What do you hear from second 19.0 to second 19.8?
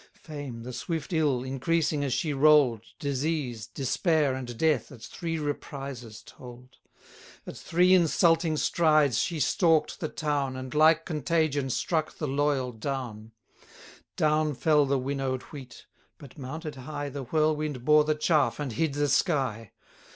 sky.